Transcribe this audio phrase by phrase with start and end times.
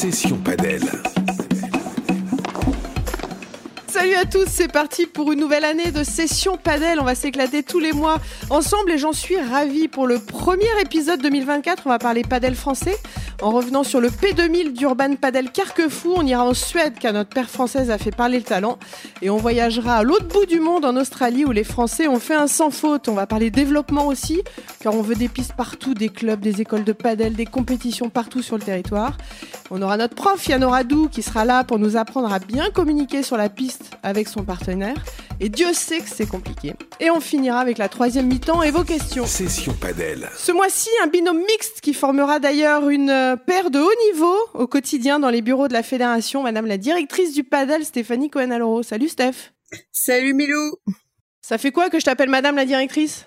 [0.00, 0.80] Session Padel.
[3.86, 7.00] Salut à tous, c'est parti pour une nouvelle année de session padel.
[7.00, 8.16] On va s'éclater tous les mois
[8.48, 9.88] ensemble et j'en suis ravie.
[9.88, 12.96] Pour le premier épisode 2024, on va parler padel français.
[13.42, 17.48] En revenant sur le P2000 d'Urban Padel Carquefou, on ira en Suède car notre père
[17.48, 18.78] française a fait parler le talent.
[19.22, 22.34] Et on voyagera à l'autre bout du monde en Australie où les Français ont fait
[22.34, 23.08] un sans faute.
[23.08, 24.42] On va parler développement aussi
[24.80, 28.42] car on veut des pistes partout, des clubs, des écoles de padel, des compétitions partout
[28.42, 29.16] sur le territoire.
[29.70, 33.22] On aura notre prof Yann Radou qui sera là pour nous apprendre à bien communiquer
[33.22, 34.96] sur la piste avec son partenaire.
[35.42, 36.74] Et Dieu sait que c'est compliqué.
[37.00, 39.24] Et on finira avec la troisième mi-temps et vos questions.
[39.24, 40.28] Session Padel.
[40.36, 44.66] Ce mois-ci, un binôme mixte qui formera d'ailleurs une euh, paire de haut niveau au
[44.66, 46.42] quotidien dans les bureaux de la fédération.
[46.42, 48.82] Madame la directrice du padel, Stéphanie Cohen-Aloro.
[48.82, 49.52] Salut Steph.
[49.92, 50.76] Salut Milou.
[51.40, 53.26] Ça fait quoi que je t'appelle Madame la directrice?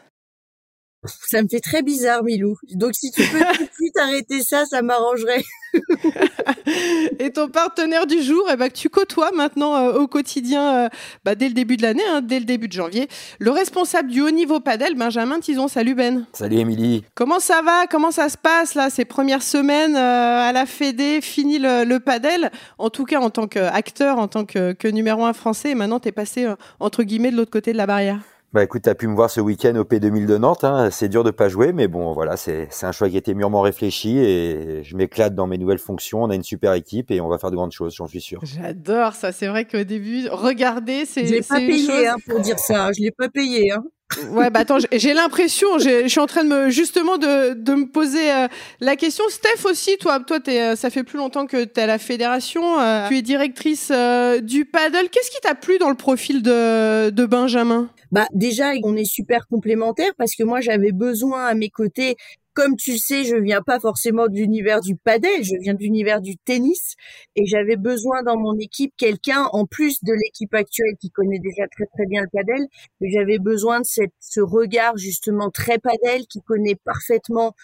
[1.06, 2.58] Ça me fait très bizarre, Milou.
[2.72, 5.44] Donc si tu peux tout de suite arrêter ça, ça m'arrangerait.
[7.20, 10.90] et ton partenaire du jour, eh ben, que tu côtoies maintenant euh, au quotidien euh,
[11.26, 13.08] bah, dès le début de l'année, hein, dès le début de janvier,
[13.40, 15.68] le responsable du haut niveau padel, Benjamin Tison.
[15.68, 16.26] Salut Ben.
[16.34, 17.04] Salut Émilie.
[17.16, 17.88] Comment ça va?
[17.88, 21.20] Comment ça se passe là ces premières semaines euh, à la Fédé?
[21.22, 22.52] Fini le, le, padel?
[22.78, 26.00] En tout cas en tant qu'acteur, en tant que, que numéro un français, et maintenant
[26.00, 26.48] tu es passé
[26.80, 28.20] entre guillemets de l'autre côté de la barrière.
[28.54, 30.64] Bah écoute, tu as pu me voir ce week-end au P2000 de Nantes.
[30.64, 30.92] Hein.
[30.92, 33.62] C'est dur de pas jouer, mais bon, voilà, c'est un choix qui a été mûrement
[33.62, 36.22] réfléchi et je m'éclate dans mes nouvelles fonctions.
[36.22, 38.40] On a une super équipe et on va faire de grandes choses, j'en suis sûr.
[38.44, 39.32] J'adore ça.
[39.32, 41.26] C'est vrai qu'au début, regardez, c'est.
[41.26, 42.06] Je l'ai pas payé chose...
[42.08, 42.92] hein, pour dire ça.
[42.96, 43.72] Je l'ai pas payé.
[43.72, 43.84] Hein.
[44.30, 47.86] Ouais, bah attends, j'ai l'impression, je suis en train de me justement de, de me
[47.86, 48.48] poser euh,
[48.80, 49.24] la question.
[49.30, 51.98] Steph aussi, toi, toi, es, euh, ça fait plus longtemps que tu es à la
[51.98, 52.80] fédération.
[52.80, 55.10] Euh, tu es directrice euh, du paddle.
[55.12, 57.90] Qu'est-ce qui t'a plu dans le profil de, de Benjamin?
[58.14, 62.16] Bah déjà, on est super complémentaires parce que moi, j'avais besoin à mes côtés
[62.54, 66.22] comme tu sais, je viens pas forcément de l'univers du padel, je viens de l'univers
[66.22, 66.94] du tennis
[67.36, 71.68] et j'avais besoin dans mon équipe quelqu'un en plus de l'équipe actuelle qui connaît déjà
[71.76, 72.68] très très bien le padel,
[73.02, 77.56] mais j'avais besoin de cette, ce regard justement très padel qui connaît parfaitement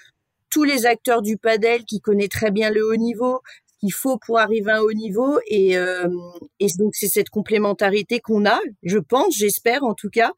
[0.50, 3.42] tous les acteurs du padel, qui connaît très bien le haut niveau,
[3.80, 6.08] qu'il faut pour arriver à un haut niveau et, euh,
[6.60, 10.32] et donc c'est cette complémentarité qu'on a, je pense, j'espère en tout cas,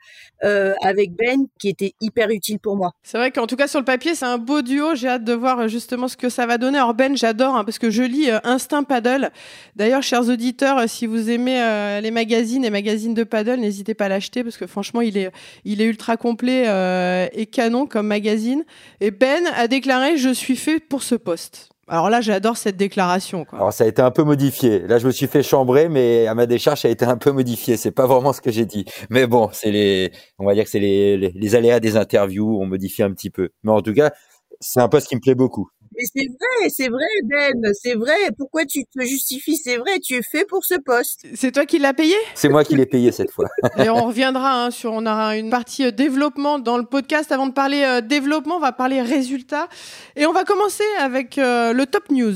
[0.44, 2.92] euh, avec Ben qui était hyper utile pour moi.
[3.04, 5.34] C'est vrai qu'en tout cas sur le papier c'est un beau duo, j'ai hâte de
[5.34, 6.78] voir justement ce que ça va donner.
[6.78, 9.32] Alors Ben j'adore hein, parce que je lis euh, Instinct Paddle.
[9.76, 13.94] D'ailleurs chers auditeurs, euh, si vous aimez euh, les magazines, les magazines de paddle, n'hésitez
[13.94, 15.32] pas à l'acheter parce que franchement il est,
[15.66, 18.64] il est ultra complet euh, et canon comme magazine.
[19.00, 21.71] Et Ben a déclaré je suis fait pour ce poste.
[21.88, 23.46] Alors là, j'adore cette déclaration.
[23.52, 24.80] Alors ça a été un peu modifié.
[24.88, 27.32] Là, je me suis fait chambrer, mais à ma décharge, ça a été un peu
[27.32, 27.76] modifié.
[27.76, 28.86] C'est pas vraiment ce que j'ai dit.
[29.10, 32.62] Mais bon, c'est les, on va dire que c'est les, les, les, aléas des interviews.
[32.62, 33.50] On modifie un petit peu.
[33.64, 34.12] Mais en tout cas,
[34.60, 35.70] c'est un poste qui me plaît beaucoup.
[36.02, 38.32] Mais c'est vrai, c'est vrai, Ben, c'est vrai.
[38.38, 39.58] Pourquoi tu te justifies?
[39.58, 41.26] C'est vrai, tu es fait pour ce poste.
[41.36, 42.16] C'est toi qui l'as payé?
[42.36, 43.50] C'est moi qui l'ai payé cette fois.
[43.78, 47.32] Et on reviendra hein, sur, on aura une partie euh, développement dans le podcast.
[47.32, 49.68] Avant de parler euh, développement, on va parler résultats.
[50.16, 52.36] Et on va commencer avec euh, le top news.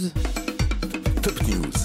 [1.23, 1.84] Top news.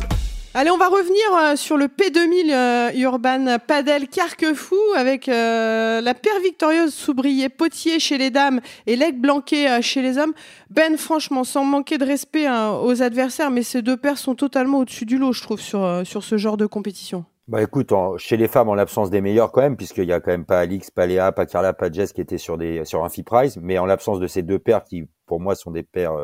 [0.53, 6.13] Allez, on va revenir euh, sur le P2000 euh, Urban Padel Carquefou avec euh, la
[6.13, 10.33] paire victorieuse Soubrier Potier chez les dames et Lec Blanquet chez les hommes.
[10.69, 14.79] Ben, franchement, sans manquer de respect hein, aux adversaires, mais ces deux paires sont totalement
[14.79, 17.25] au-dessus du lot, je trouve, sur, sur ce genre de compétition.
[17.47, 20.19] Bah écoute, en, chez les femmes, en l'absence des meilleurs quand même, puisqu'il y a
[20.19, 23.05] quand même pas Alix, pas Léa, pas Carla, pas Jess qui étaient sur des sur
[23.05, 25.85] un fee prize, mais en l'absence de ces deux paires qui, pour moi, sont des
[25.85, 26.15] paires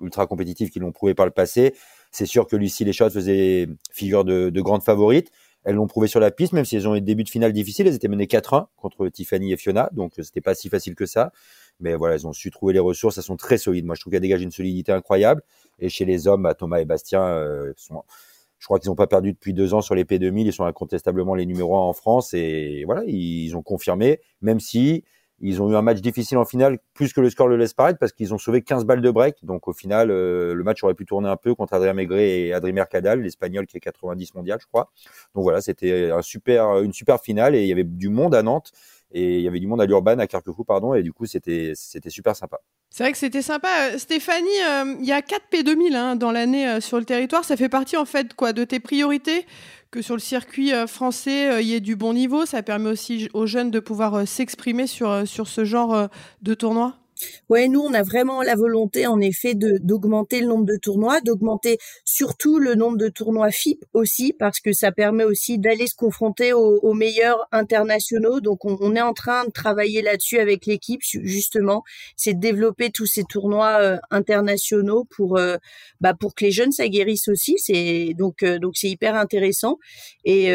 [0.00, 1.74] ultra compétitives qui l'ont prouvé par le passé.
[2.12, 5.30] C'est sûr que Lucie Leschott faisait figure de, de grande favorite.
[5.64, 7.52] Elles l'ont prouvé sur la piste, même si elles ont eu des débuts de finale
[7.52, 7.86] difficiles.
[7.86, 11.32] Elles étaient menées 4-1 contre Tiffany et Fiona, donc c'était pas si facile que ça.
[11.80, 13.16] Mais voilà, elles ont su trouver les ressources.
[13.18, 13.86] Elles sont très solides.
[13.86, 15.42] Moi, je trouve qu'elles dégagent une solidité incroyable.
[15.78, 17.72] Et chez les hommes, Thomas et Bastien euh,
[18.58, 20.46] je crois qu'ils n'ont pas perdu depuis deux ans sur les P2000.
[20.46, 22.32] Ils sont incontestablement les numéros 1 en France.
[22.32, 25.04] Et voilà, ils ont confirmé, même si
[25.42, 27.98] ils ont eu un match difficile en finale, plus que le score le laisse paraître,
[27.98, 29.44] parce qu'ils ont sauvé 15 balles de break.
[29.44, 32.52] Donc au final, euh, le match aurait pu tourner un peu contre Adrien Maigret et
[32.54, 34.90] Adrien Mercadal, l'Espagnol qui est 90 mondial, je crois.
[35.34, 38.42] Donc voilà, c'était un super, une super finale et il y avait du monde à
[38.42, 38.72] Nantes
[39.10, 41.72] et il y avait du monde à l'Urban, à Carquefou, pardon, et du coup c'était
[41.74, 42.60] c'était super sympa.
[42.92, 43.98] C'est vrai que c'était sympa.
[43.98, 47.42] Stéphanie, euh, il y a 4 P2000 hein, dans l'année euh, sur le territoire.
[47.42, 49.46] Ça fait partie en fait quoi de tes priorités
[49.92, 52.46] que sur le circuit euh, français, il euh, y ait du bon niveau.
[52.46, 56.08] Ça permet aussi aux jeunes de pouvoir euh, s'exprimer sur, sur ce genre
[56.40, 57.01] de tournoi?
[57.48, 61.20] Ouais, nous, on a vraiment la volonté, en effet, de d'augmenter le nombre de tournois,
[61.20, 65.94] d'augmenter surtout le nombre de tournois FIP aussi, parce que ça permet aussi d'aller se
[65.94, 68.40] confronter aux, meilleurs internationaux.
[68.40, 71.82] Donc, on, est en train de travailler là-dessus avec l'équipe, justement,
[72.16, 75.56] c'est de développer tous ces tournois euh, internationaux pour euh,
[76.00, 77.54] bah, pour que les jeunes s'aguerrissent aussi.
[77.58, 79.78] C'est donc euh, donc c'est hyper intéressant.
[80.24, 80.50] Et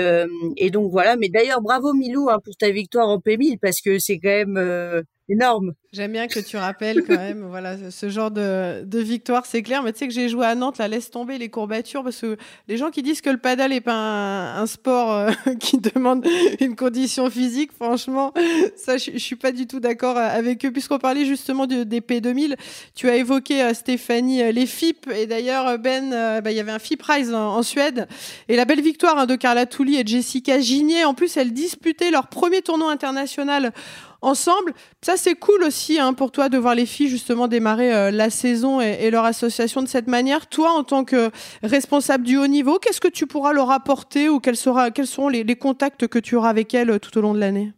[0.57, 1.15] et donc voilà.
[1.17, 5.03] Mais d'ailleurs, bravo Milou hein, pour ta victoire en P1000 parce que c'est quand même
[5.29, 5.73] énorme.
[5.93, 9.83] J'aime bien que tu rappelles quand même, voilà, ce genre de, de victoire, c'est clair.
[9.83, 12.37] Mais tu sais que j'ai joué à Nantes, là, laisse tomber les courbatures, parce que
[12.67, 16.25] les gens qui disent que le paddle est pas un, sport euh, qui demande
[16.59, 18.33] une condition physique, franchement,
[18.75, 20.71] ça, je, suis pas du tout d'accord avec eux.
[20.71, 22.55] Puisqu'on parlait justement de, des P2000,
[22.93, 26.71] tu as évoqué euh, Stéphanie euh, les FIP, et d'ailleurs Ben, bah, il y avait
[26.71, 28.07] un FIP Rise en, Suède,
[28.49, 31.05] et la belle victoire hein, de Carla Touli et Jessica Gigné.
[31.05, 33.73] En plus, elles disputaient leur premier tournoi international
[34.21, 34.73] ensemble.
[35.01, 38.29] Ça, c'est cool aussi hein, pour toi de voir les filles justement démarrer euh, la
[38.29, 40.47] saison et, leur association de cette manière.
[40.47, 41.31] Toi, en tant que
[41.63, 46.07] responsable du haut niveau, qu'est-ce que tu pourras leur apporter ou quels, seront les, contacts
[46.07, 47.73] que tu auras avec elles euh, tout au long de l'année?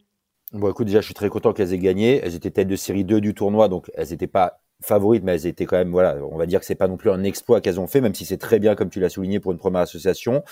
[0.52, 2.22] Bon, écoute, déjà, je suis très content qu'elles aient gagné.
[2.24, 5.46] Elles étaient tête de série 2 du tournoi, donc elles n'étaient pas favorites, mais elles
[5.46, 7.80] étaient quand même, voilà, on va dire que c'est pas non plus un exploit qu'elles
[7.80, 10.44] ont fait, même si c'est très bien, comme tu l'as souligné, pour une première association.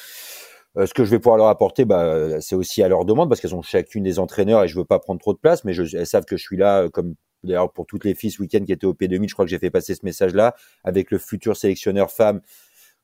[0.77, 3.41] Euh, ce que je vais pouvoir leur apporter, bah, c'est aussi à leur demande parce
[3.41, 6.05] qu'elles ont chacune des entraîneurs et je veux pas prendre trop de place, mais elles
[6.05, 8.71] savent que je suis là, euh, comme d'ailleurs pour toutes les filles ce week-end qui
[8.71, 12.11] étaient au P2000, je crois que j'ai fait passer ce message-là avec le futur sélectionneur
[12.11, 12.41] femme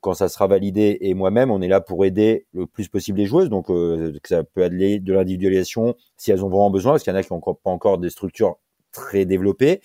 [0.04, 3.26] quand ça sera validé et moi-même, on est là pour aider le plus possible les
[3.26, 3.50] joueuses.
[3.50, 7.16] Donc, euh, ça peut aller de l'individualisation si elles ont vraiment besoin, parce qu'il y
[7.16, 8.58] en a qui n'ont pas encore des structures
[8.92, 9.80] très développées.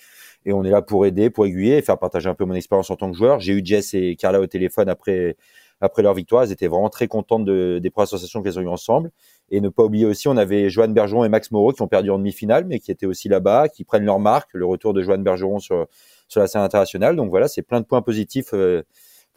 [0.45, 2.89] Et on est là pour aider, pour aiguiller et faire partager un peu mon expérience
[2.89, 3.39] en tant que joueur.
[3.39, 5.37] J'ai eu Jess et Carla au téléphone après
[5.81, 6.43] après leur victoire.
[6.43, 9.11] Elles étaient vraiment très contentes de, des premières associations qu'elles ont eues ensemble.
[9.49, 12.09] Et ne pas oublier aussi, on avait Joanne Bergeron et Max Moreau qui ont perdu
[12.11, 15.23] en demi-finale, mais qui étaient aussi là-bas, qui prennent leur marque, le retour de Joanne
[15.23, 15.87] Bergeron sur,
[16.27, 17.15] sur la scène internationale.
[17.15, 18.83] Donc voilà, c'est plein de points positifs euh,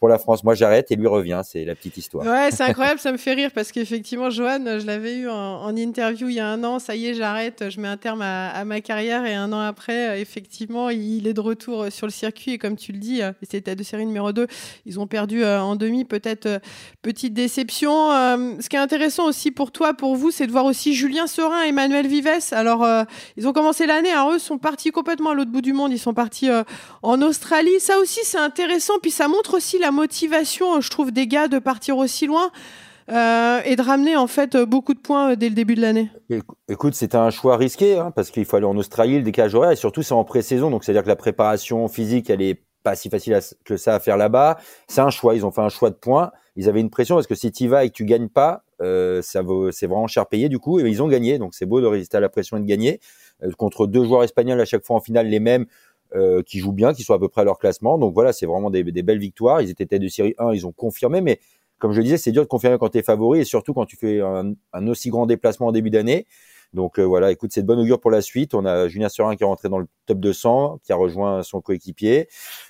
[0.03, 0.43] pour la France.
[0.43, 1.39] Moi, j'arrête et lui revient.
[1.45, 2.25] C'est la petite histoire.
[2.25, 2.99] Ouais, c'est incroyable.
[2.99, 6.47] ça me fait rire parce qu'effectivement, Joanne, je l'avais eu en, interview il y a
[6.49, 6.79] un an.
[6.79, 7.69] Ça y est, j'arrête.
[7.69, 9.25] Je mets un terme à, ma carrière.
[9.25, 12.51] Et un an après, effectivement, il est de retour sur le circuit.
[12.51, 14.45] Et comme tu le dis, c'était de série numéro 2.
[14.85, 16.03] Ils ont perdu euh, en demi.
[16.03, 16.59] Peut-être euh,
[17.01, 18.11] petite déception.
[18.11, 21.27] Euh, ce qui est intéressant aussi pour toi, pour vous, c'est de voir aussi Julien
[21.27, 22.27] Serin et Emmanuel Vives.
[22.51, 22.85] Alors,
[23.37, 24.11] ils ont commencé l'année.
[24.11, 25.93] Alors, eux sont partis complètement à l'autre bout du monde.
[25.93, 26.49] Ils sont partis
[27.03, 27.79] en Australie.
[27.79, 28.95] Ça aussi, c'est intéressant.
[29.01, 32.51] Puis ça montre aussi la motivation, je trouve, des gars de partir aussi loin
[33.11, 36.09] euh, et de ramener en fait beaucoup de points euh, dès le début de l'année
[36.69, 39.71] Écoute, c'est un choix risqué hein, parce qu'il faut aller en Australie, le décalage horaire,
[39.71, 43.09] et surtout c'est en pré-saison, donc c'est-à-dire que la préparation physique, elle est pas si
[43.09, 44.57] facile que ça à faire là-bas.
[44.87, 46.31] C'est un choix, ils ont fait un choix de points.
[46.55, 49.21] Ils avaient une pression parce que si tu vas et que tu gagnes pas, euh,
[49.21, 50.79] c'est vraiment cher payé du coup.
[50.79, 52.99] Et ils ont gagné, donc c'est beau de résister à la pression et de gagner
[53.57, 55.65] contre deux joueurs espagnols à chaque fois en finale les mêmes.
[56.15, 57.97] Euh, qui jouent bien, qui sont à peu près à leur classement.
[57.97, 59.61] Donc voilà, c'est vraiment des, belles victoires.
[59.61, 61.39] Ils étaient tête de série 1, ils ont confirmé, mais
[61.79, 63.87] comme je le disais, c'est dur de confirmer quand tu es favori et surtout quand
[63.87, 64.53] tu fais un,
[64.87, 66.27] aussi grand déplacement en début d'année.
[66.71, 68.53] Donc euh, voilà, écoute, c'est de bonne augure pour la suite.
[68.53, 71.61] On a Julien Serin qui est rentré dans le top 200, qui a rejoint son
[71.61, 72.27] coéquipier.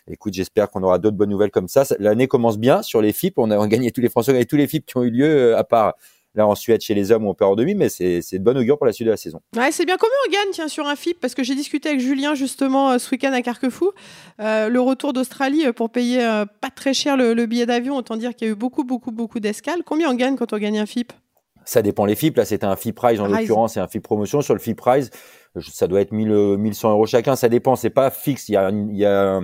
[0.09, 1.83] Écoute, j'espère qu'on aura d'autres bonnes nouvelles comme ça.
[1.99, 3.39] L'année commence bien sur les FIP.
[3.39, 5.57] On a gagné tous les Français, et tous les FIP qui ont eu lieu, euh,
[5.57, 5.95] à part
[6.35, 8.77] Là, en Suède, chez les hommes, on perd en demi, mais c'est de bonne augure
[8.77, 9.39] pour la suite de la saison.
[9.55, 9.97] Ouais, c'est bien.
[9.97, 11.19] Combien on gagne tiens, sur un FIP?
[11.19, 13.91] Parce que j'ai discuté avec Julien justement euh, ce week-end à Carquefou.
[14.39, 16.19] Euh, le retour d'Australie euh, pour payer
[16.61, 19.39] pas très cher le, billet d'avion, autant dire qu'il y a eu beaucoup, beaucoup, beaucoup
[19.39, 19.83] d'escales.
[19.85, 21.13] Combien on gagne quand on gagne un FIP?
[21.65, 22.35] Ça dépend les FIP.
[22.37, 24.41] Là, c'était un FIP Prize en l'occurrence, c'est un FIP promotion.
[24.41, 25.11] Sur le FIP Prize,
[25.61, 27.35] ça doit être 1000, 1100 euros chacun.
[27.35, 28.49] Ça dépend, c'est pas fixe.
[28.49, 29.39] Il y, a, il y a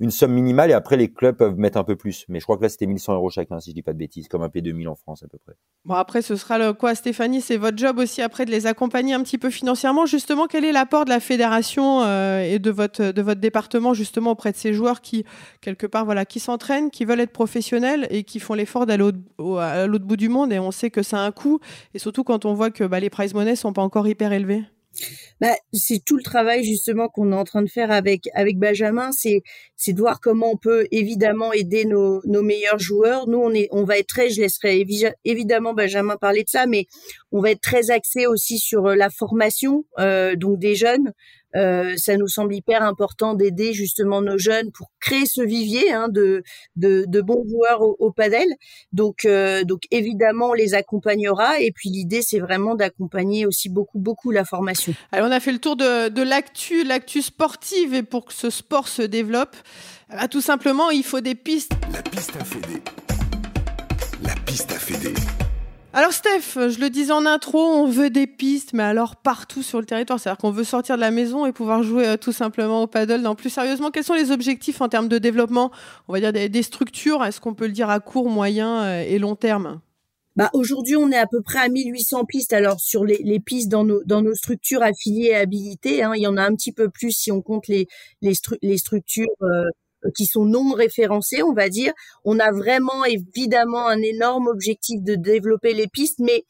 [0.00, 2.24] une somme minimale et après les clubs peuvent mettre un peu plus.
[2.28, 4.28] Mais je crois que là c'était 1100 euros chacun, si je dis pas de bêtises,
[4.28, 5.54] comme un P2000 en France à peu près.
[5.84, 9.14] Bon après ce sera le quoi, Stéphanie, c'est votre job aussi après de les accompagner
[9.14, 10.06] un petit peu financièrement.
[10.06, 14.32] Justement, quel est l'apport de la fédération euh, et de votre de votre département justement
[14.32, 15.24] auprès de ces joueurs qui
[15.60, 19.10] quelque part voilà qui s'entraînent, qui veulent être professionnels et qui font l'effort d'aller
[19.58, 20.52] à l'autre bout du monde?
[20.52, 21.60] Et on sait que ça a un coût
[21.94, 24.64] et surtout quand on voit que bah, les prize money sont pas encore hyper élevés.
[25.40, 29.10] Bah, c'est tout le travail justement qu'on est en train de faire avec avec Benjamin,
[29.12, 29.42] c'est
[29.76, 33.28] c'est de voir comment on peut évidemment aider nos, nos meilleurs joueurs.
[33.28, 34.84] Nous on est on va être très, je laisserai
[35.24, 36.86] évidemment Benjamin parler de ça, mais
[37.32, 41.12] on va être très axé aussi sur euh, la formation euh, donc des jeunes.
[41.56, 46.08] Euh, ça nous semble hyper important d'aider justement nos jeunes pour créer ce vivier hein,
[46.08, 46.42] de,
[46.76, 48.46] de, de, bons joueurs au, au padel.
[48.92, 51.60] Donc, euh, donc évidemment, on les accompagnera.
[51.60, 54.94] Et puis l'idée, c'est vraiment d'accompagner aussi beaucoup, beaucoup la formation.
[55.12, 58.50] Alors, on a fait le tour de, de l'actu, l'actu sportive, et pour que ce
[58.50, 59.56] sport se développe,
[60.10, 61.72] bah, tout simplement, il faut des pistes.
[61.92, 62.82] La piste à fédé.
[64.22, 65.14] La piste à fédé.
[65.96, 69.80] Alors Steph, je le disais en intro, on veut des pistes, mais alors partout sur
[69.80, 70.20] le territoire.
[70.20, 73.22] C'est-à-dire qu'on veut sortir de la maison et pouvoir jouer euh, tout simplement au paddle.
[73.22, 75.72] Non, plus sérieusement, quels sont les objectifs en termes de développement?
[76.08, 77.24] On va dire des, structures.
[77.24, 79.80] Est-ce qu'on peut le dire à court, moyen euh, et long terme?
[80.36, 82.52] Bah, aujourd'hui, on est à peu près à 1800 pistes.
[82.52, 86.42] Alors sur les, pistes dans nos, structures affiliées et habilitées, hein, il y en a
[86.42, 87.88] un petit peu plus si on compte les,
[88.20, 89.64] les, les structures euh,
[90.14, 91.92] qui sont non référencées, on va dire.
[92.24, 96.44] On a vraiment évidemment un énorme objectif de développer les pistes, mais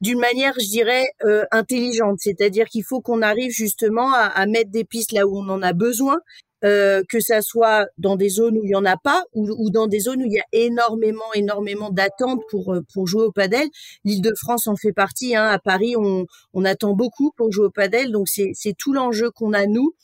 [0.00, 2.18] d'une manière, je dirais, euh, intelligente.
[2.20, 5.72] C'est-à-dire qu'il faut qu'on arrive justement à, mettre des pistes là où on en a
[5.72, 6.18] besoin,
[6.64, 9.86] euh, que ça soit dans des zones où il y en a pas ou, dans
[9.86, 13.68] des zones où il y a énormément, énormément d'attentes pour euh, pour jouer au padel.
[14.04, 15.36] L'Île-de-France en fait partie.
[15.36, 15.46] Hein.
[15.46, 19.52] À Paris, on, on attend beaucoup pour jouer au padel, donc c'est tout l'enjeu qu'on
[19.52, 19.94] a nous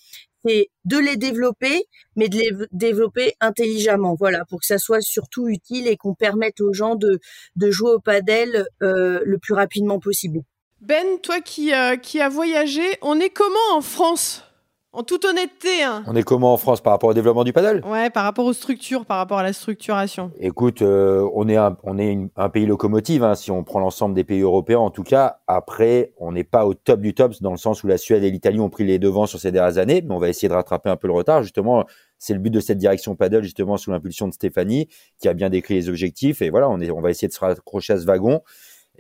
[0.45, 1.85] c'est de les développer,
[2.17, 6.61] mais de les développer intelligemment, voilà, pour que ça soit surtout utile et qu'on permette
[6.61, 7.21] aux gens de,
[7.57, 10.41] de jouer au padel euh, le plus rapidement possible.
[10.81, 14.45] Ben, toi qui, euh, qui as voyagé, on est comment en France?
[14.93, 15.83] En toute honnêteté.
[15.83, 16.03] Hein.
[16.07, 17.83] On est comment en France par rapport au développement du paddle?
[17.87, 20.33] Ouais, par rapport aux structures, par rapport à la structuration.
[20.39, 24.15] Écoute, euh, on est un, on est un pays locomotive, hein, si on prend l'ensemble
[24.15, 24.81] des pays européens.
[24.81, 27.87] En tout cas, après, on n'est pas au top du top, dans le sens où
[27.87, 30.29] la Suède et l'Italie ont pris les devants sur ces dernières années, mais on va
[30.29, 31.43] essayer de rattraper un peu le retard.
[31.43, 31.85] Justement,
[32.19, 34.89] c'est le but de cette direction paddle, justement, sous l'impulsion de Stéphanie,
[35.21, 36.43] qui a bien décrit les objectifs.
[36.43, 38.41] Et voilà, on, est, on va essayer de se raccrocher à ce wagon.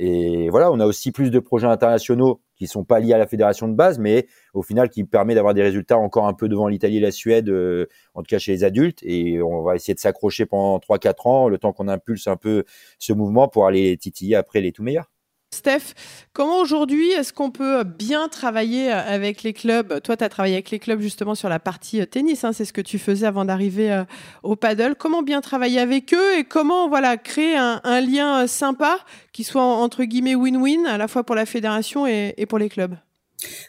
[0.02, 3.26] Et voilà, on a aussi plus de projets internationaux qui sont pas liés à la
[3.26, 6.68] fédération de base, mais au final qui permet d'avoir des résultats encore un peu devant
[6.68, 9.00] l'Italie et la Suède, euh, en tout cas chez les adultes.
[9.02, 12.64] Et on va essayer de s'accrocher pendant 3-4 ans, le temps qu'on impulse un peu
[12.98, 15.10] ce mouvement pour aller titiller après les tout meilleurs.
[15.52, 15.94] Steph,
[16.32, 20.00] comment aujourd'hui est-ce qu'on peut bien travailler euh, avec les clubs?
[20.00, 22.64] Toi, tu as travaillé avec les clubs justement sur la partie euh, tennis, hein, c'est
[22.64, 24.04] ce que tu faisais avant d'arriver euh,
[24.44, 24.94] au paddle.
[24.96, 29.00] Comment bien travailler avec eux et comment voilà créer un, lien sympa
[29.32, 32.94] qui soit entre guillemets win-win à la fois pour la fédération et pour les clubs?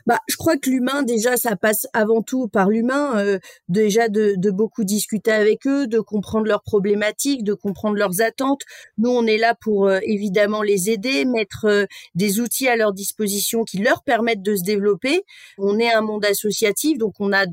[0.05, 4.35] Bah, je crois que l'humain déjà ça passe avant tout par l'humain, euh, déjà de,
[4.37, 8.61] de, beaucoup discuter avec eux, de comprendre leurs problématiques, de comprendre leurs attentes.
[8.97, 11.85] Nous on est là pour euh, évidemment les aider, mettre euh,
[12.15, 15.23] des outils à leur disposition qui leur permettent de se développer.
[15.57, 17.45] On est un monde associatif donc on a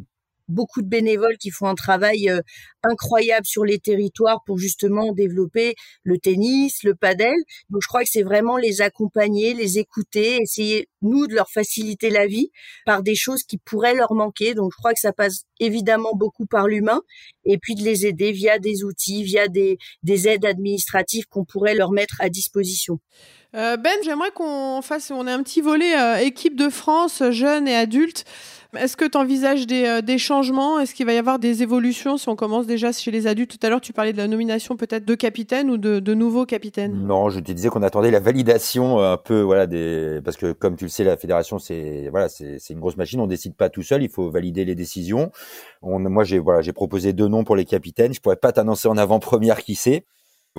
[0.49, 2.41] beaucoup de bénévoles qui font un travail euh,
[2.83, 7.35] incroyable sur les territoires pour justement développer le tennis, le padel.
[7.71, 12.11] Donc je crois que c'est vraiment les accompagner, les écouter, essayer nous de leur faciliter
[12.11, 12.51] la vie
[12.87, 14.55] par des choses qui pourraient leur manquer.
[14.55, 17.01] Donc je crois que ça passe évidemment beaucoup par l'humain
[17.45, 21.75] et puis de les aider via des outils, via des, des aides administratives qu'on pourrait
[21.75, 23.01] leur mettre à disposition.
[23.55, 27.67] Euh, ben, j'aimerais qu'on fasse, on ait un petit volet euh, équipe de France, jeunes
[27.67, 28.25] et adultes.
[28.77, 30.79] Est-ce que tu envisages euh, des, changements?
[30.79, 32.19] Est-ce qu'il va y avoir des évolutions?
[32.19, 34.77] Si on commence déjà chez les adultes Tout à l'heure, tu parlais de la nomination
[34.77, 37.07] peut-être de capitaine ou de, nouveaux capitaines.
[37.07, 40.77] Non, je te disais qu'on attendait la validation un peu, voilà, des parce que comme
[40.77, 43.21] tu le sais, la fédération c'est voilà, c'est une grosse machine.
[43.21, 45.31] On décide pas tout seul, il faut valider les décisions.
[45.81, 48.13] On, moi, j'ai voilà, j'ai proposé deux noms pour les capitaines.
[48.13, 50.05] Je pourrais pas t'annoncer en avant-première qui c'est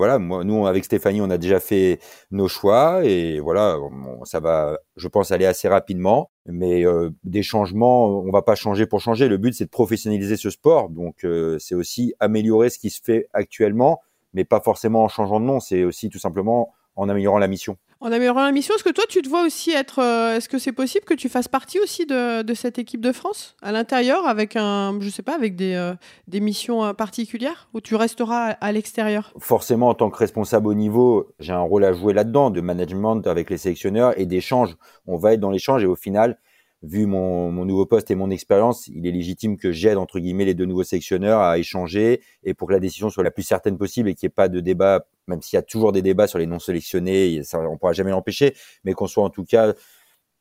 [0.00, 3.76] voilà, moi, nous avec Stéphanie, on a déjà fait nos choix et voilà,
[4.24, 6.30] ça va, je pense, aller assez rapidement.
[6.46, 9.28] Mais euh, des changements, on va pas changer pour changer.
[9.28, 10.88] Le but, c'est de professionnaliser ce sport.
[10.88, 14.00] Donc, euh, c'est aussi améliorer ce qui se fait actuellement,
[14.32, 15.60] mais pas forcément en changeant de nom.
[15.60, 18.74] C'est aussi tout simplement en améliorant la mission en améliorant la mission.
[18.74, 20.00] Est-ce que toi, tu te vois aussi être.
[20.00, 23.56] Euh, est-ce que c'est possible que tu fasses partie aussi de, cette équipe de France
[23.62, 25.94] à l'intérieur avec un, je sais pas, avec des, euh,
[26.40, 29.32] missions euh, particulières ou tu resteras à, l'extérieur?
[29.38, 33.26] Forcément, en tant que responsable au niveau, j'ai un rôle à jouer là-dedans, de management
[33.26, 34.76] avec les sélectionneurs et d'échange.
[35.06, 36.38] On va être dans l'échange et au final,
[36.82, 40.46] vu mon, mon, nouveau poste et mon expérience, il est légitime que j'aide entre guillemets
[40.46, 43.76] les deux nouveaux sélectionneurs à échanger et pour que la décision soit la plus certaine
[43.76, 46.26] possible et qu'il n'y ait pas de débat, même s'il y a toujours des débats
[46.26, 49.74] sur les non sélectionnés, ça, on pourra jamais l'empêcher, mais qu'on soit en tout cas,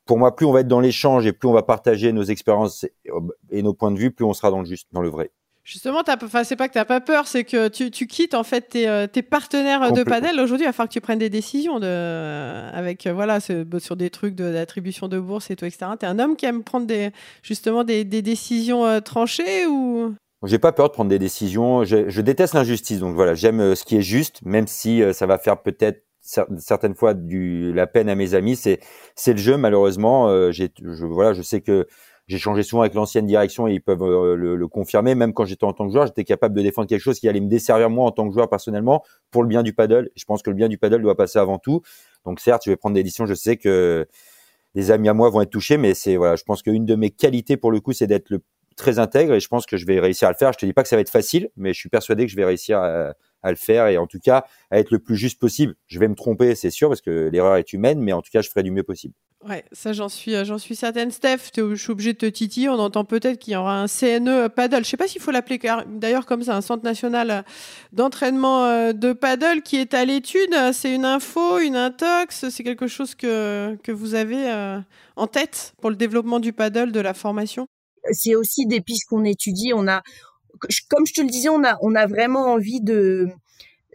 [0.06, 2.86] pour moi, plus on va être dans l'échange et plus on va partager nos expériences
[3.52, 5.32] et nos points de vue, plus on sera dans le juste, dans le vrai.
[5.70, 8.44] Justement, enfin, c'est pas que tu n'as pas peur, c'est que tu, tu, quittes en
[8.44, 10.40] fait tes, euh, tes partenaires de padel.
[10.40, 14.10] Aujourd'hui, il va falloir que tu prennes des décisions de, avec euh, voilà sur des
[14.10, 15.92] trucs d'attribution de, bourse et tout, etc.
[16.00, 17.12] Tu es un homme qui aime prendre des,
[17.44, 20.16] justement des, des décisions euh, tranchées ou?
[20.44, 21.84] J'ai pas peur de prendre des décisions.
[21.84, 25.38] Je, je déteste l'injustice, donc voilà, j'aime ce qui est juste, même si ça va
[25.38, 26.04] faire peut-être
[26.58, 28.56] certaines fois du la peine à mes amis.
[28.56, 28.80] C'est
[29.14, 30.52] c'est le jeu, malheureusement.
[30.52, 31.86] j'ai, je, voilà, je sais que
[32.30, 35.16] j'ai changé souvent avec l'ancienne direction et ils peuvent euh, le, confirmer.
[35.16, 37.40] Même quand j'étais en tant que joueur, j'étais capable de défendre quelque chose qui allait
[37.40, 40.12] me desservir moi en tant que joueur personnellement pour le bien du paddle.
[40.16, 41.82] Je pense que le bien du paddle doit passer avant tout.
[42.26, 43.26] Donc certes, je vais prendre des décisions.
[43.26, 44.08] Je sais que
[44.76, 47.10] des amis à moi vont être touchés, mais c'est voilà, je pense qu'une de mes
[47.10, 48.44] qualités pour le coup, c'est d'être le
[48.78, 50.54] très intègre et je pense que je vais réussir à le faire.
[50.54, 52.38] Je te dis pas que ça va être facile, mais je suis persuadé que je
[52.38, 55.74] vais réussir à le faire et en tout cas à être le plus juste possible.
[55.88, 58.42] Je vais me tromper, c'est sûr, parce que l'erreur est humaine, mais en tout cas,
[58.42, 59.16] je ferai du mieux possible.
[59.48, 61.12] Ouais, ça j'en suis, euh, j'en suis certaine.
[61.12, 62.68] Steph, je suis obligé de te titiller.
[62.68, 64.84] On entend peut-être qu'il y aura un CNE paddle.
[64.84, 67.46] Je sais pas s'il faut l'appeler d'ailleurs comme ça, un centre national
[67.94, 70.54] d'entraînement euh, de paddle qui est à l'étude.
[70.74, 72.50] C'est une info, une intox.
[72.50, 74.80] C'est quelque chose que, que vous avez euh,
[75.16, 77.66] en tête pour le développement du paddle, de la formation?
[78.12, 79.72] C'est aussi des pistes qu'on étudie.
[79.74, 80.02] On a,
[80.90, 83.28] comme je te le disais, on a, on a vraiment envie de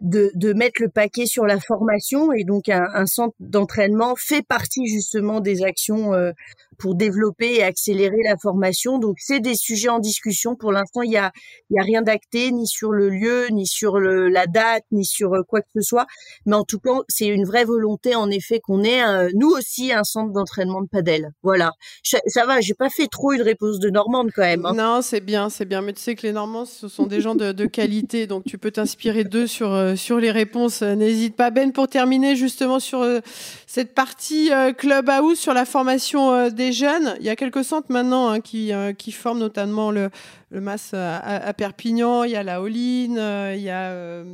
[0.00, 2.32] de, de, mettre le paquet sur la formation.
[2.32, 6.32] Et donc un, centre d'entraînement fait partie justement des actions euh,
[6.78, 8.98] pour développer et accélérer la formation.
[8.98, 10.56] Donc c'est des sujets en discussion.
[10.56, 11.32] Pour l'instant, il y a,
[11.70, 15.34] y a rien d'acté ni sur le lieu, ni sur le, la date, ni sur
[15.34, 16.06] euh, quoi que ce soit.
[16.46, 19.02] Mais en tout cas, c'est une vraie volonté en effet qu'on ait
[19.34, 21.30] nous aussi un centre d'entraînement de padel.
[21.42, 21.72] Voilà.
[22.02, 24.66] ça va, j'ai pas fait trop une réponse de Normande quand même.
[24.66, 24.74] Hein.
[24.74, 25.82] Non, c'est bien, c'est bien.
[25.82, 28.70] Mais tu sais que les Normands, ce sont des gens de, qualité, donc tu peux
[28.70, 30.82] t'inspirer d'eux sur euh, sur les réponses.
[30.82, 33.20] N'hésite pas, Ben, pour terminer justement sur euh,
[33.66, 37.16] cette partie clubhouse sur la formation des jeunes.
[37.20, 40.10] Il y a quelques centres maintenant hein, qui, euh, qui forment notamment le,
[40.50, 44.24] le MAS à, Perpignan, il y a la Holine, euh, il y a euh,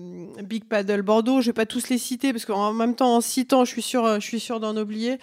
[0.43, 1.41] Big Paddle Bordeaux.
[1.41, 3.83] Je ne vais pas tous les citer parce qu'en même temps, en citant, je suis
[3.83, 5.19] sûr, je suis sûr d'en oublier.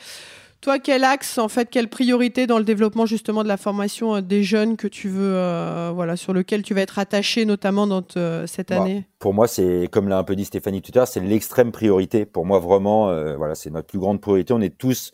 [0.60, 4.42] Toi, quel axe, en fait, quelle priorité dans le développement justement de la formation des
[4.44, 8.04] jeunes que tu veux, voilà, sur lequel tu vas être attaché notamment dans
[8.48, 9.06] cette bah, année?
[9.20, 12.26] Pour moi, c'est comme l'a un peu dit Stéphanie tout à l'heure, c'est l'extrême priorité.
[12.26, 14.52] Pour moi, vraiment, voilà, c'est notre plus grande priorité.
[14.52, 15.12] On est tous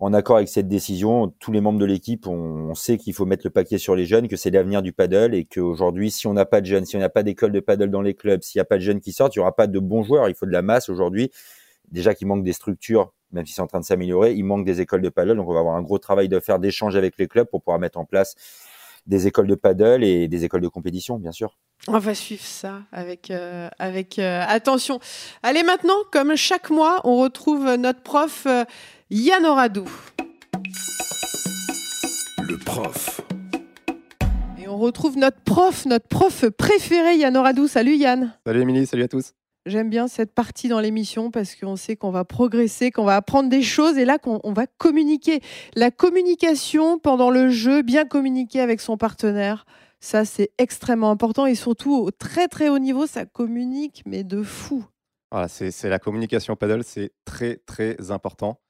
[0.00, 1.34] en accord avec cette décision.
[1.40, 4.28] Tous les membres de l'équipe, on, sait qu'il faut mettre le paquet sur les jeunes,
[4.28, 7.00] que c'est l'avenir du paddle et qu'aujourd'hui, si on n'a pas de jeunes, si on
[7.00, 9.12] n'a pas d'école de paddle dans les clubs, s'il n'y a pas de jeunes qui
[9.12, 10.28] sortent, il n'y aura pas de bons joueurs.
[10.28, 11.30] Il faut de la masse aujourd'hui.
[11.90, 14.80] Déjà qu'il manque des structures, même si c'est en train de s'améliorer, il manque des
[14.80, 15.36] écoles de paddle.
[15.36, 17.78] Donc, on va avoir un gros travail de faire d'échange avec les clubs pour pouvoir
[17.78, 18.34] mettre en place
[19.06, 21.56] des écoles de paddle et des écoles de compétition, bien sûr.
[21.86, 24.98] On va suivre ça avec, euh, avec euh, attention.
[25.42, 28.44] Allez, maintenant, comme chaque mois, on retrouve notre prof.
[28.46, 28.64] Euh,
[29.10, 29.88] Yann Oradou.
[32.46, 33.22] Le prof.
[34.60, 37.68] Et on retrouve notre prof, notre prof préféré, Yann Oradou.
[37.68, 38.34] Salut Yann.
[38.44, 39.32] Salut Émilie, salut à tous.
[39.64, 43.48] J'aime bien cette partie dans l'émission parce qu'on sait qu'on va progresser, qu'on va apprendre
[43.50, 45.40] des choses et là qu'on va communiquer.
[45.74, 49.66] La communication pendant le jeu, bien communiquer avec son partenaire,
[50.00, 54.42] ça c'est extrêmement important et surtout au très très haut niveau, ça communique mais de
[54.42, 54.84] fou.
[55.30, 58.60] Voilà, c'est la communication paddle, c'est très très important.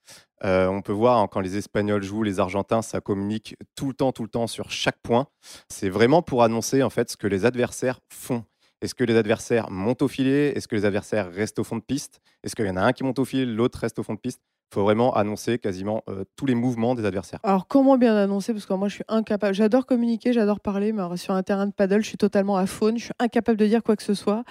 [0.44, 3.94] Euh, on peut voir hein, quand les Espagnols jouent, les Argentins, ça communique tout le
[3.94, 5.28] temps, tout le temps sur chaque point.
[5.68, 8.44] C'est vraiment pour annoncer en fait ce que les adversaires font.
[8.80, 10.56] Est-ce que les adversaires montent au filet?
[10.56, 12.20] Est-ce que les adversaires restent au fond de piste?
[12.42, 14.20] Est-ce qu'il y en a un qui monte au filet, l'autre reste au fond de
[14.20, 14.40] piste?
[14.70, 17.40] Il faut vraiment annoncer quasiment euh, tous les mouvements des adversaires.
[17.42, 18.52] Alors, comment bien annoncer?
[18.52, 19.54] Parce que moi, je suis incapable.
[19.54, 22.98] J'adore communiquer, j'adore parler, mais sur un terrain de paddle, je suis totalement à faune.
[22.98, 24.44] Je suis incapable de dire quoi que ce soit.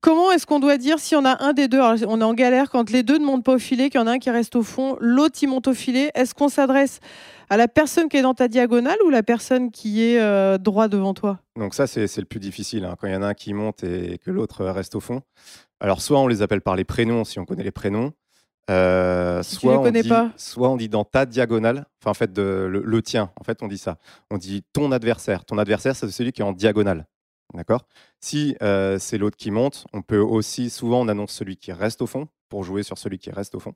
[0.00, 1.80] Comment est-ce qu'on doit dire si on a un des deux?
[1.80, 4.06] On est en galère quand les deux ne montent pas au filet, qu'il y en
[4.06, 6.12] a un qui reste au fond, l'autre il monte au filet.
[6.14, 7.00] Est-ce qu'on s'adresse
[7.50, 10.86] à la personne qui est dans ta diagonale ou la personne qui est euh, droit
[10.86, 11.40] devant toi?
[11.58, 13.82] Donc ça, c'est le plus difficile, hein, quand il y en a un qui monte
[13.82, 15.22] et que l'autre reste au fond.
[15.80, 18.12] Alors soit on les appelle par les prénoms, si on connaît les prénoms,
[18.70, 20.32] euh, soit, on dit, pas.
[20.36, 23.68] soit on dit dans ta diagonale, enfin en fait de, le, tien, en fait on
[23.68, 23.98] dit ça.
[24.30, 25.44] On dit ton adversaire.
[25.44, 27.06] Ton adversaire, c'est celui qui est en diagonale.
[27.52, 27.86] D'accord?
[28.20, 32.02] Si euh, c'est l'autre qui monte, on peut aussi, souvent on annonce celui qui reste
[32.02, 33.74] au fond pour jouer sur celui qui reste au fond.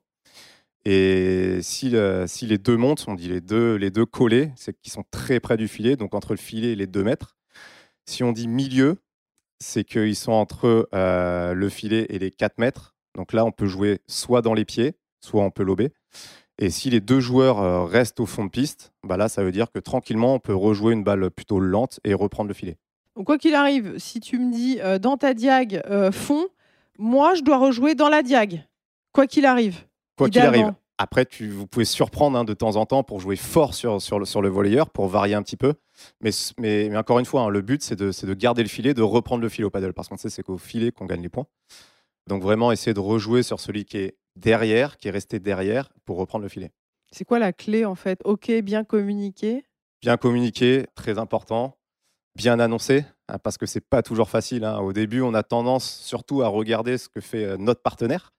[0.85, 1.93] Et si,
[2.27, 5.39] si les deux montent, on dit les deux, les deux collés, c'est qu'ils sont très
[5.39, 7.35] près du filet, donc entre le filet et les deux mètres.
[8.05, 8.97] Si on dit milieu,
[9.59, 12.95] c'est qu'ils sont entre euh, le filet et les 4 mètres.
[13.15, 15.91] Donc là, on peut jouer soit dans les pieds, soit on peut lober.
[16.57, 19.51] Et si les deux joueurs euh, restent au fond de piste, bah là, ça veut
[19.51, 22.77] dire que tranquillement, on peut rejouer une balle plutôt lente et reprendre le filet.
[23.15, 26.47] Donc, quoi qu'il arrive, si tu me dis euh, dans ta diag euh, fond,
[26.97, 28.65] moi, je dois rejouer dans la diag.
[29.13, 29.85] Quoi qu'il arrive.
[30.17, 30.73] Quoi qu'il arrive.
[30.97, 34.19] Après, tu, vous pouvez surprendre hein, de temps en temps pour jouer fort sur, sur,
[34.19, 35.75] le, sur le volleyeur, pour varier un petit peu.
[36.19, 39.01] Mais, mais, encore une fois, hein, le but, c'est de, de, garder le filet, de
[39.01, 39.93] reprendre le filet au paddle.
[39.93, 41.45] Parce qu'on sait c'est qu'au filet qu'on gagne les points.
[42.29, 46.17] Donc vraiment essayer de rejouer sur celui qui est derrière, qui est resté derrière, pour
[46.17, 46.71] reprendre le filet.
[47.11, 48.21] C'est quoi la clé en fait?
[48.23, 49.65] Ok, bien communiquer.
[49.99, 51.75] Bien communiquer, très important.
[52.35, 54.63] Bien annoncer, hein, parce que c'est pas toujours facile.
[54.63, 54.77] Hein.
[54.77, 58.31] Au début, on a tendance surtout à regarder ce que fait euh, notre partenaire,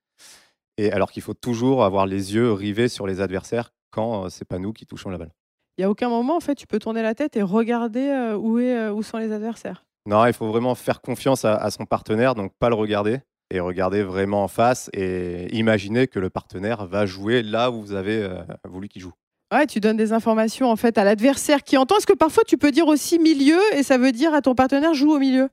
[0.79, 4.45] et alors qu'il faut toujours avoir les yeux rivés sur les adversaires quand euh, c'est
[4.45, 5.33] pas nous qui touchons la balle.
[5.79, 8.37] Il y a aucun moment en fait, tu peux tourner la tête et regarder euh,
[8.37, 9.85] où, est, où sont les adversaires?
[10.07, 13.19] Non, il faut vraiment faire confiance à, à son partenaire, donc pas le regarder
[13.51, 17.93] et regarder vraiment en face et imaginer que le partenaire va jouer là où vous
[17.93, 19.13] avez euh, voulu qu'il joue.
[19.53, 21.97] Ouais, tu donnes des informations en fait à l'adversaire qui entend.
[21.97, 24.95] Est-ce que parfois tu peux dire aussi milieu et ça veut dire à ton partenaire
[24.95, 25.49] joue au milieu?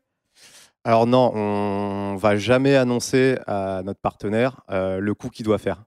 [0.83, 5.83] Alors non, on va jamais annoncer à notre partenaire euh, le coup qu'il doit faire.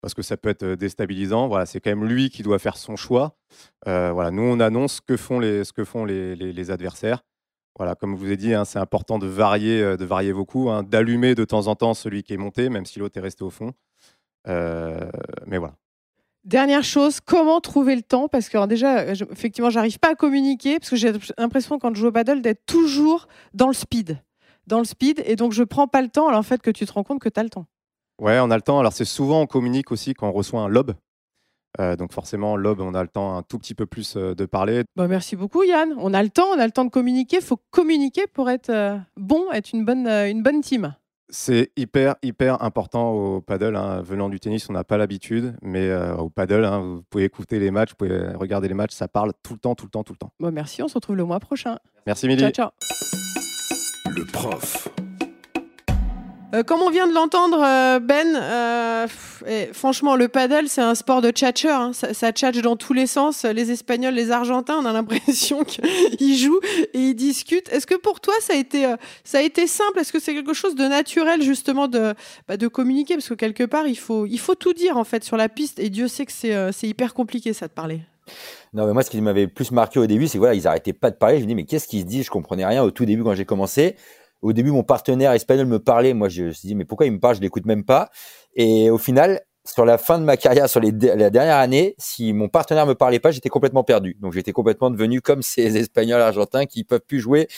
[0.00, 1.46] Parce que ça peut être déstabilisant.
[1.48, 3.36] Voilà, c'est quand même lui qui doit faire son choix.
[3.86, 6.70] Euh, voilà, nous, on annonce ce que font les, ce que font les, les- les
[6.70, 7.22] adversaires.
[7.76, 10.44] Voilà, comme je vous ai dit, hein, c'est important de varier, euh, de varier vos
[10.44, 13.22] coups, hein, d'allumer de temps en temps celui qui est monté, même si l'autre est
[13.22, 13.72] resté au fond.
[14.48, 15.10] Euh,
[15.46, 15.74] mais voilà.
[16.44, 18.26] Dernière chose, comment trouver le temps?
[18.28, 21.94] Parce que alors déjà, je- effectivement, j'arrive pas à communiquer parce que j'ai l'impression quand
[21.94, 24.18] je joue au paddle d'être toujours dans le speed,
[24.66, 26.28] dans le speed, et donc je prends pas le temps.
[26.28, 27.66] Alors en fait, que tu te rends compte que tu as le temps.
[28.18, 28.78] Ouais, on a le temps.
[28.80, 30.94] Alors, c'est souvent, on communique aussi quand on reçoit un lob.
[31.78, 34.44] Euh, donc, forcément, lob, on a le temps un tout petit peu plus euh, de
[34.46, 34.82] parler.
[34.96, 35.94] Bah, merci beaucoup, Yann.
[35.98, 37.36] On a le temps, on a le temps de communiquer.
[37.36, 40.94] Il faut communiquer pour être euh, bon, être une bonne, euh, une bonne team.
[41.32, 43.76] C'est hyper, hyper important au paddle.
[43.76, 44.02] hein.
[44.02, 47.60] Venant du tennis, on n'a pas l'habitude, mais euh, au paddle, hein, vous pouvez écouter
[47.60, 50.02] les matchs, vous pouvez regarder les matchs, ça parle tout le temps, tout le temps,
[50.02, 50.32] tout le temps.
[50.40, 51.78] Bon, merci, on se retrouve le mois prochain.
[52.04, 52.40] Merci, Milly.
[52.40, 52.70] Ciao, ciao.
[54.10, 54.88] Le prof.
[56.52, 59.06] Euh, comme on vient de l'entendre, euh, Ben, euh,
[59.46, 61.80] et franchement, le paddle, c'est un sport de tchatcheur.
[61.80, 61.92] hein.
[61.92, 63.44] Ça, ça dans tous les sens.
[63.44, 66.60] Les Espagnols, les Argentins, on a l'impression qu'ils jouent
[66.92, 67.72] et ils discutent.
[67.72, 70.00] Est-ce que pour toi, ça a été, simple?
[70.00, 72.14] Est-ce que c'est quelque chose de naturel, justement, de,
[72.48, 73.14] bah, communiquer?
[73.14, 74.26] Parce que quelque part, il faut,
[74.58, 75.78] tout dire, en fait, sur la piste.
[75.78, 78.00] Et Dieu sait que c'est hyper compliqué, ça, de parler.
[78.72, 80.92] Non, mais moi, ce qui m'avait plus marqué au début, c'est que voilà, ils arrêtaient
[80.92, 81.38] pas de parler.
[81.38, 83.34] Je me dis, mais qu'est-ce qu'ils se disent Je comprenais rien au tout début quand
[83.34, 83.96] j'ai commencé.
[84.42, 86.14] Au début, mon partenaire espagnol me parlait.
[86.14, 87.36] Moi, je me suis dit, mais pourquoi il me parle?
[87.36, 88.10] Je l'écoute même pas.
[88.54, 92.32] Et au final, sur la fin de ma carrière, sur les, la dernière année, si
[92.32, 94.16] mon partenaire me parlait pas, j'étais complètement perdu.
[94.20, 97.48] Donc, j'étais complètement devenu comme ces Espagnols argentins qui peuvent plus jouer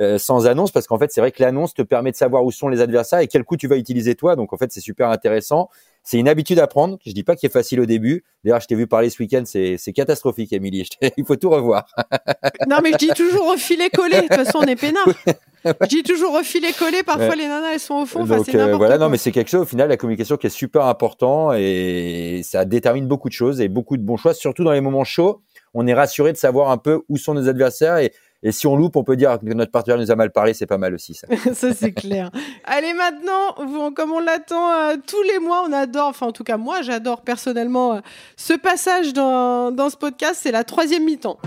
[0.00, 2.52] euh, sans annonce, parce qu'en fait, c'est vrai que l'annonce te permet de savoir où
[2.52, 4.36] sont les adversaires et quel coup tu vas utiliser toi.
[4.36, 5.70] Donc, en fait, c'est super intéressant.
[6.08, 6.98] C'est une habitude à prendre.
[7.04, 8.22] Je dis pas qu'il est facile au début.
[8.44, 10.88] D'ailleurs, je t'ai vu parler ce week-end, c'est c'est catastrophique, Émilie.
[11.16, 11.84] Il faut tout revoir.
[12.68, 14.16] Non, mais je dis toujours refilé collé.
[14.16, 15.06] De toute façon, on est peinard.
[15.82, 17.02] Je dis toujours refilé collé.
[17.02, 17.36] Parfois, Ouais.
[17.36, 18.22] les nanas, elles sont au fond.
[18.22, 19.06] Enfin, Donc c'est euh, voilà, quoi.
[19.06, 22.64] non, mais c'est quelque chose au final la communication qui est super important et ça
[22.64, 25.42] détermine beaucoup de choses et beaucoup de bons choix, surtout dans les moments chauds.
[25.74, 28.12] On est rassuré de savoir un peu où sont nos adversaires et,
[28.46, 30.66] et si on loupe, on peut dire que notre partenaire nous a mal parlé, c'est
[30.66, 31.26] pas mal aussi ça.
[31.52, 32.30] ça c'est clair.
[32.62, 36.56] Allez maintenant, comme on l'attend euh, tous les mois, on adore, enfin en tout cas
[36.56, 38.00] moi j'adore personnellement euh,
[38.36, 41.38] ce passage dans, dans ce podcast, c'est la troisième mi-temps.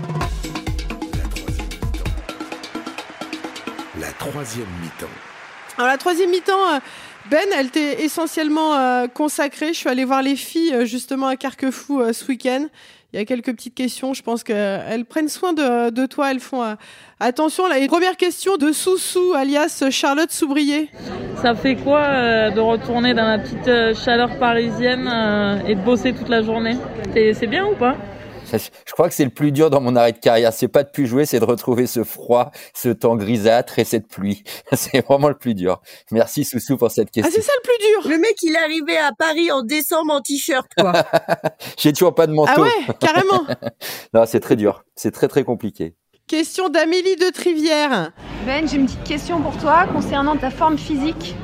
[3.98, 5.06] La troisième mi-temps.
[5.78, 6.80] Alors la troisième mi-temps, euh,
[7.30, 9.68] Ben, elle t'est essentiellement euh, consacrée.
[9.68, 12.66] Je suis allée voir les filles euh, justement à Carquefou euh, ce week-end.
[13.12, 14.14] Il y a quelques petites questions.
[14.14, 16.30] Je pense qu'elles prennent soin de, toi.
[16.30, 16.74] Elles font euh,
[17.18, 17.66] attention.
[17.66, 20.88] La première question de Soussou, alias Charlotte Soubrier.
[21.42, 25.08] Ça fait quoi euh, de retourner dans la petite euh, chaleur parisienne
[25.66, 26.76] et de bosser toute la journée?
[27.14, 27.96] C'est bien ou pas?
[28.58, 30.90] Je crois que c'est le plus dur dans mon arrêt de carrière, c'est pas de
[30.90, 34.42] plus jouer, c'est de retrouver ce froid, ce temps grisâtre et cette pluie.
[34.72, 35.80] C'est vraiment le plus dur.
[36.10, 37.32] Merci Soussou pour cette Ah, question.
[37.34, 40.20] c'est ça le plus dur Le mec, il est arrivé à Paris en décembre en
[40.20, 40.92] t-shirt, quoi.
[41.78, 42.52] J'ai toujours pas de manteau.
[42.56, 43.46] Ah ouais, carrément.
[44.14, 45.94] Non, c'est très dur, c'est très très compliqué.
[46.26, 48.12] Question d'Amélie de Trivière.
[48.46, 51.34] Ben, j'ai une petite question pour toi concernant ta forme physique.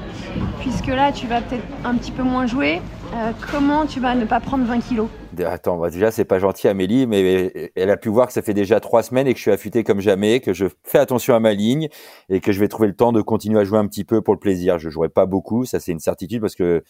[0.60, 2.80] Puisque là, tu vas peut-être un petit peu moins jouer.
[3.14, 5.08] Euh, comment tu vas ne pas prendre 20 kilos?
[5.44, 8.54] Attends, bah déjà, c'est pas gentil, Amélie, mais elle a pu voir que ça fait
[8.54, 11.40] déjà trois semaines et que je suis affûté comme jamais, que je fais attention à
[11.40, 11.88] ma ligne
[12.28, 14.34] et que je vais trouver le temps de continuer à jouer un petit peu pour
[14.34, 14.78] le plaisir.
[14.78, 16.82] Je jouerai pas beaucoup, ça c'est une certitude parce que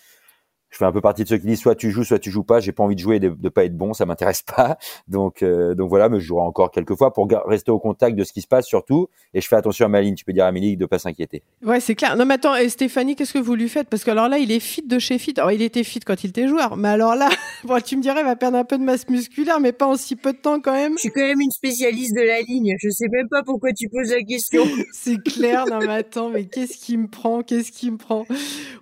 [0.71, 2.43] je fais un peu partie de ceux qui disent soit tu joues, soit tu joues
[2.43, 2.61] pas.
[2.61, 4.77] J'ai pas envie de jouer et de, de pas être bon, ça m'intéresse pas.
[5.09, 8.25] Donc, euh, donc voilà, mais je jouerai encore quelques fois pour rester au contact de
[8.25, 9.09] ce qui se passe surtout.
[9.35, 10.15] Et je fais attention à ma ligne.
[10.15, 11.43] Tu peux dire à Amélie de pas s'inquiéter.
[11.65, 12.17] Ouais, c'est clair.
[12.17, 13.89] Non, mais attends, et Stéphanie, qu'est-ce que vous lui faites?
[13.89, 15.35] Parce que alors là, il est fit de chez fit.
[15.37, 16.77] Alors, il était fit quand il était joueur.
[16.77, 17.29] Mais alors là,
[17.65, 19.97] bon, tu me dirais, il va perdre un peu de masse musculaire, mais pas en
[19.97, 20.95] si peu de temps quand même.
[20.95, 22.75] Je suis quand même une spécialiste de la ligne.
[22.83, 24.65] Je sais même pas pourquoi tu poses la question.
[24.93, 25.67] C'est clair.
[25.67, 27.43] Non, mais attends, mais qu'est-ce qui me prend?
[27.43, 28.27] Qu'est-ce qui me prend?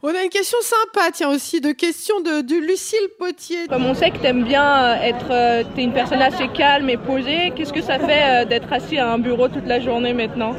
[0.03, 3.66] On a une question sympa, tiens, aussi, de question de, de Lucille Potier.
[3.68, 6.96] Comme on sait que t'aimes bien euh, être, euh, t'es une personne assez calme et
[6.96, 10.54] posée, qu'est-ce que ça fait euh, d'être assis à un bureau toute la journée maintenant?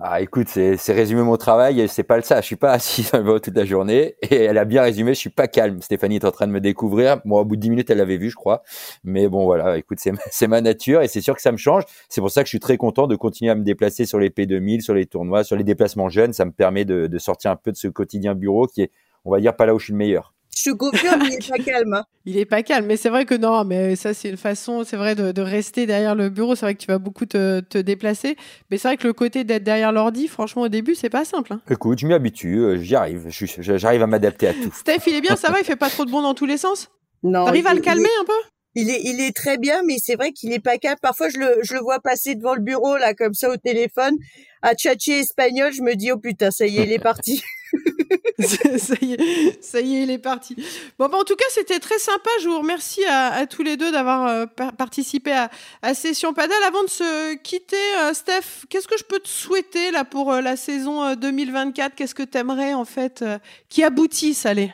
[0.00, 2.40] Ah, écoute, c'est c'est résumé mon travail et c'est pas le ça.
[2.40, 5.12] Je suis pas assis dans le bureau toute la journée et elle a bien résumé.
[5.12, 5.82] Je suis pas calme.
[5.82, 7.20] Stéphanie est en train de me découvrir.
[7.24, 8.62] Moi, au bout de dix minutes, elle l'avait vu, je crois.
[9.02, 9.76] Mais bon, voilà.
[9.76, 11.82] Écoute, c'est ma- c'est ma nature et c'est sûr que ça me change.
[12.08, 14.30] C'est pour ça que je suis très content de continuer à me déplacer sur les
[14.30, 16.32] P2000, sur les tournois, sur les déplacements jeunes.
[16.32, 18.92] Ça me permet de, de sortir un peu de ce quotidien bureau qui est,
[19.24, 20.34] on va dire, pas là où je suis le meilleur.
[20.56, 21.94] Je te confirme, il est pas calme.
[21.94, 22.04] hein.
[22.24, 24.96] Il est pas calme, mais c'est vrai que non, mais ça c'est une façon, c'est
[24.96, 26.56] vrai de, de rester derrière le bureau.
[26.56, 28.36] C'est vrai que tu vas beaucoup te, te déplacer,
[28.70, 31.52] mais c'est vrai que le côté d'être derrière l'ordi, franchement au début c'est pas simple.
[31.52, 31.60] hein.
[31.70, 32.58] Écoute, je m'y habitue.
[32.58, 33.26] euh, J'y arrive.
[33.28, 34.72] J'arrive à m'adapter à tout.
[34.74, 36.56] Steph, il est bien, ça va, il fait pas trop de bond dans tous les
[36.58, 36.90] sens?
[37.22, 37.44] Non.
[37.44, 38.32] T'arrives à le calmer un peu?
[38.74, 40.96] Il est, il est très bien, mais c'est vrai qu'il est pas calme.
[41.00, 44.14] Parfois, je le, je le vois passer devant le bureau, là, comme ça, au téléphone,
[44.62, 45.72] à tchatcher espagnol.
[45.72, 47.42] Je me dis, oh putain, ça y est, il est parti.
[48.38, 50.56] ça y est, ça y est, il est parti.
[50.98, 52.30] Bon, bah, en tout cas, c'était très sympa.
[52.42, 55.50] Je vous remercie à, tous les deux d'avoir euh, participé à,
[55.82, 56.56] à, Session Padel.
[56.66, 60.40] Avant de se quitter, euh, Steph, qu'est-ce que je peux te souhaiter là pour euh,
[60.40, 63.24] la saison 2024 Qu'est-ce que tu aimerais en fait
[63.68, 64.72] qui aboutisse, allez?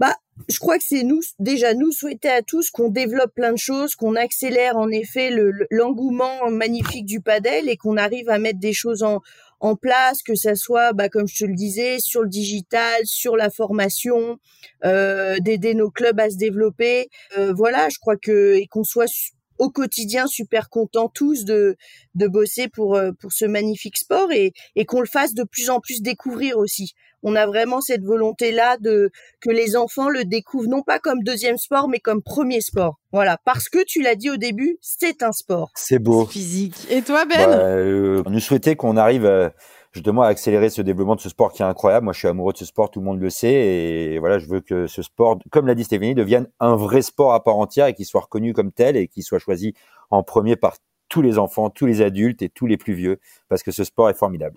[0.00, 0.16] Bah,
[0.48, 3.94] je crois que c'est nous, déjà nous souhaiter à tous qu'on développe plein de choses,
[3.94, 5.30] qu'on accélère en effet
[5.70, 9.20] l'engouement magnifique du padel et qu'on arrive à mettre des choses en,
[9.60, 13.36] en place, que ça soit, bah, comme je te le disais, sur le digital, sur
[13.36, 14.38] la formation,
[14.84, 17.08] euh, d'aider nos clubs à se développer.
[17.38, 19.10] Euh, voilà, je crois que et qu'on soit
[19.58, 21.76] au quotidien super contents tous de
[22.14, 25.70] de bosser pour euh, pour ce magnifique sport et et qu'on le fasse de plus
[25.70, 29.10] en plus découvrir aussi on a vraiment cette volonté-là de
[29.40, 33.00] que les enfants le découvrent non pas comme deuxième sport, mais comme premier sport.
[33.12, 35.70] Voilà, parce que tu l'as dit au début, c'est un sport.
[35.74, 36.26] C'est beau.
[36.26, 36.86] Physique.
[36.90, 39.48] Et toi, Ben bah, euh, On nous souhaitait qu'on arrive euh,
[39.92, 42.04] justement à accélérer ce développement de ce sport qui est incroyable.
[42.04, 44.46] Moi, je suis amoureux de ce sport, tout le monde le sait, et voilà, je
[44.46, 47.86] veux que ce sport, comme l'a dit Stéphanie, devienne un vrai sport à part entière
[47.86, 49.74] et qu'il soit reconnu comme tel et qu'il soit choisi
[50.10, 50.76] en premier par
[51.08, 54.10] tous les enfants, tous les adultes et tous les plus vieux, parce que ce sport
[54.10, 54.56] est formidable.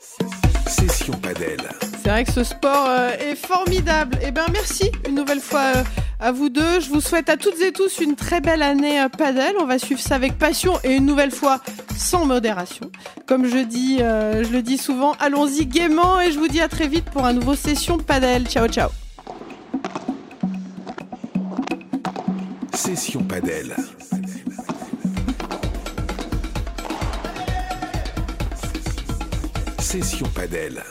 [0.67, 1.59] Session Padel.
[2.07, 4.17] C'est vrai que ce sport euh, est formidable.
[4.25, 5.83] Eh ben merci une nouvelle fois euh,
[6.21, 6.79] à vous deux.
[6.79, 9.55] Je vous souhaite à toutes et tous une très belle année euh, padel.
[9.59, 11.59] On va suivre ça avec passion et une nouvelle fois
[11.97, 12.89] sans modération.
[13.25, 16.87] Comme je dis, je le dis souvent, allons-y gaiement et je vous dis à très
[16.87, 18.47] vite pour un nouveau session padel.
[18.47, 18.89] Ciao ciao.
[22.73, 23.75] Session padel.
[29.77, 30.81] Session padel.